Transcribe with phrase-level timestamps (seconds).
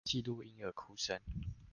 [0.03, 1.21] 記錄嬰兒哭聲